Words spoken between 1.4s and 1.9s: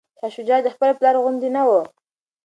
نه و.